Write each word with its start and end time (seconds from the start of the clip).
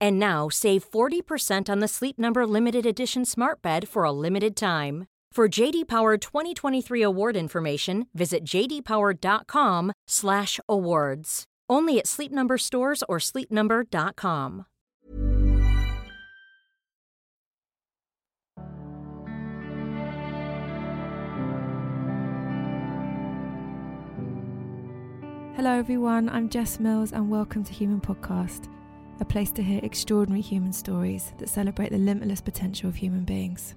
And 0.00 0.18
now 0.18 0.48
save 0.48 0.90
40% 0.90 1.68
on 1.68 1.80
the 1.80 1.88
Sleep 1.88 2.18
Number 2.18 2.46
limited 2.46 2.86
edition 2.86 3.24
Smart 3.24 3.62
Bed 3.62 3.88
for 3.88 4.04
a 4.04 4.12
limited 4.12 4.56
time. 4.56 5.06
For 5.32 5.48
JD 5.48 5.86
Power 5.86 6.16
2023 6.16 7.02
award 7.02 7.36
information, 7.36 8.06
visit 8.14 8.42
jdpower.com/awards. 8.44 11.44
Only 11.68 11.98
at 11.98 12.06
Sleep 12.06 12.32
Number 12.32 12.56
stores 12.56 13.02
or 13.06 13.18
sleepnumber.com. 13.18 14.64
Hello, 25.56 25.70
everyone. 25.70 26.28
I'm 26.28 26.48
Jess 26.48 26.78
Mills, 26.78 27.12
and 27.12 27.30
welcome 27.30 27.64
to 27.64 27.72
Human 27.72 28.00
Podcast, 28.00 28.68
a 29.20 29.24
place 29.24 29.50
to 29.52 29.62
hear 29.62 29.80
extraordinary 29.82 30.40
human 30.40 30.72
stories 30.72 31.32
that 31.38 31.48
celebrate 31.48 31.90
the 31.90 31.98
limitless 31.98 32.40
potential 32.40 32.88
of 32.88 32.96
human 32.96 33.24
beings. 33.24 33.74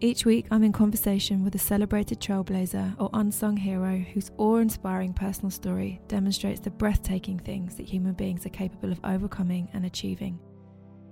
Each 0.00 0.24
week, 0.24 0.46
I'm 0.52 0.62
in 0.62 0.72
conversation 0.72 1.42
with 1.42 1.56
a 1.56 1.58
celebrated 1.58 2.20
trailblazer 2.20 2.94
or 3.00 3.10
unsung 3.14 3.56
hero 3.56 3.98
whose 4.14 4.30
awe 4.36 4.58
inspiring 4.58 5.12
personal 5.12 5.50
story 5.50 6.00
demonstrates 6.06 6.60
the 6.60 6.70
breathtaking 6.70 7.40
things 7.40 7.74
that 7.76 7.88
human 7.88 8.12
beings 8.12 8.46
are 8.46 8.50
capable 8.50 8.92
of 8.92 9.00
overcoming 9.02 9.68
and 9.72 9.84
achieving. 9.84 10.38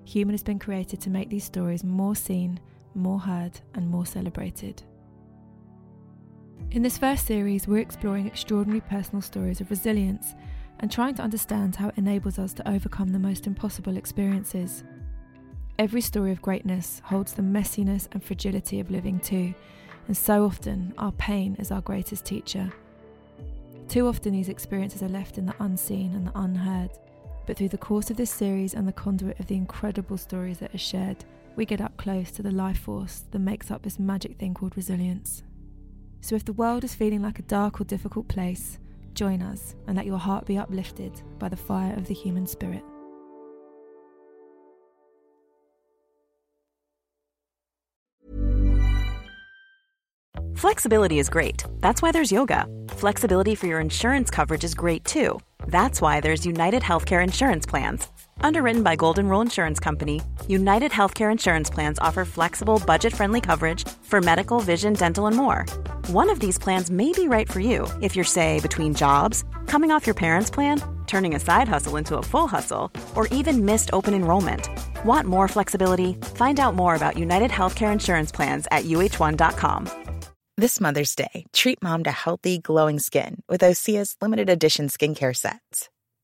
Human 0.04 0.34
has 0.34 0.44
been 0.44 0.60
created 0.60 1.00
to 1.00 1.10
make 1.10 1.30
these 1.30 1.42
stories 1.42 1.82
more 1.82 2.14
seen, 2.14 2.60
more 2.94 3.18
heard, 3.18 3.60
and 3.74 3.88
more 3.88 4.06
celebrated. 4.06 4.84
In 6.70 6.82
this 6.82 6.98
first 6.98 7.26
series, 7.26 7.66
we're 7.66 7.78
exploring 7.78 8.26
extraordinary 8.26 8.82
personal 8.82 9.22
stories 9.22 9.60
of 9.60 9.70
resilience 9.70 10.34
and 10.80 10.90
trying 10.90 11.14
to 11.14 11.22
understand 11.22 11.76
how 11.76 11.88
it 11.88 11.98
enables 11.98 12.38
us 12.38 12.52
to 12.54 12.68
overcome 12.68 13.08
the 13.08 13.18
most 13.18 13.46
impossible 13.46 13.96
experiences. 13.96 14.84
Every 15.78 16.00
story 16.00 16.32
of 16.32 16.42
greatness 16.42 17.02
holds 17.04 17.32
the 17.32 17.42
messiness 17.42 18.08
and 18.12 18.22
fragility 18.22 18.80
of 18.80 18.90
living 18.90 19.20
too, 19.20 19.54
and 20.06 20.16
so 20.16 20.44
often 20.44 20.94
our 20.98 21.12
pain 21.12 21.56
is 21.58 21.70
our 21.70 21.80
greatest 21.80 22.24
teacher. 22.24 22.72
Too 23.88 24.08
often 24.08 24.32
these 24.32 24.48
experiences 24.48 25.02
are 25.02 25.08
left 25.08 25.38
in 25.38 25.46
the 25.46 25.54
unseen 25.60 26.14
and 26.14 26.26
the 26.26 26.38
unheard, 26.38 26.90
but 27.46 27.56
through 27.56 27.68
the 27.68 27.78
course 27.78 28.10
of 28.10 28.16
this 28.16 28.30
series 28.30 28.74
and 28.74 28.86
the 28.86 28.92
conduit 28.92 29.38
of 29.38 29.46
the 29.46 29.54
incredible 29.54 30.16
stories 30.16 30.58
that 30.58 30.74
are 30.74 30.78
shared, 30.78 31.24
we 31.54 31.64
get 31.64 31.80
up 31.80 31.96
close 31.96 32.30
to 32.32 32.42
the 32.42 32.50
life 32.50 32.80
force 32.80 33.24
that 33.30 33.38
makes 33.38 33.70
up 33.70 33.82
this 33.82 33.98
magic 33.98 34.38
thing 34.38 34.54
called 34.54 34.76
resilience. 34.76 35.42
So 36.20 36.34
if 36.34 36.44
the 36.44 36.52
world 36.52 36.84
is 36.84 36.94
feeling 36.94 37.22
like 37.22 37.38
a 37.38 37.42
dark 37.42 37.80
or 37.80 37.84
difficult 37.84 38.28
place, 38.28 38.78
join 39.16 39.42
us 39.42 39.74
and 39.86 39.96
let 39.96 40.06
your 40.06 40.18
heart 40.18 40.46
be 40.46 40.58
uplifted 40.58 41.22
by 41.38 41.48
the 41.48 41.56
fire 41.56 41.94
of 41.96 42.06
the 42.06 42.14
human 42.14 42.46
spirit. 42.46 42.84
Flexibility 50.56 51.18
is 51.18 51.28
great. 51.28 51.64
That's 51.80 52.00
why 52.02 52.12
there's 52.12 52.32
yoga. 52.32 52.66
Flexibility 52.88 53.54
for 53.54 53.66
your 53.66 53.80
insurance 53.80 54.30
coverage 54.30 54.64
is 54.64 54.74
great 54.74 55.04
too. 55.04 55.38
That's 55.66 56.00
why 56.00 56.20
there's 56.20 56.46
United 56.46 56.82
Healthcare 56.82 57.22
Insurance 57.22 57.66
Plans. 57.66 58.08
Underwritten 58.40 58.82
by 58.82 58.96
Golden 58.96 59.28
Rule 59.28 59.40
Insurance 59.40 59.80
Company, 59.80 60.20
United 60.48 60.92
Healthcare 60.92 61.32
Insurance 61.32 61.68
Plans 61.70 61.98
offer 61.98 62.24
flexible, 62.24 62.80
budget 62.86 63.14
friendly 63.14 63.40
coverage 63.40 63.86
for 64.02 64.20
medical, 64.20 64.60
vision, 64.60 64.94
dental, 64.94 65.26
and 65.26 65.36
more. 65.36 65.66
One 66.08 66.30
of 66.30 66.40
these 66.40 66.58
plans 66.58 66.90
may 66.90 67.12
be 67.12 67.28
right 67.28 67.50
for 67.50 67.60
you 67.60 67.86
if 68.00 68.14
you're, 68.14 68.24
say, 68.24 68.60
between 68.60 68.94
jobs, 68.94 69.44
coming 69.66 69.90
off 69.90 70.06
your 70.06 70.14
parents' 70.14 70.50
plan, 70.50 70.80
turning 71.06 71.34
a 71.34 71.40
side 71.40 71.68
hustle 71.68 71.96
into 71.96 72.16
a 72.18 72.22
full 72.22 72.46
hustle, 72.46 72.90
or 73.14 73.26
even 73.28 73.64
missed 73.64 73.90
open 73.92 74.14
enrollment. 74.14 74.68
Want 75.04 75.26
more 75.26 75.48
flexibility? 75.48 76.14
Find 76.34 76.60
out 76.60 76.74
more 76.74 76.94
about 76.94 77.18
United 77.18 77.50
Healthcare 77.50 77.92
Insurance 77.92 78.32
Plans 78.32 78.66
at 78.70 78.84
uh1.com. 78.84 79.88
This 80.58 80.80
Mother's 80.80 81.14
Day, 81.14 81.44
treat 81.52 81.82
mom 81.82 82.04
to 82.04 82.10
healthy, 82.10 82.58
glowing 82.58 82.98
skin 82.98 83.42
with 83.46 83.60
Osea's 83.60 84.16
limited 84.22 84.48
edition 84.48 84.88
skincare 84.88 85.36
sets. 85.36 85.90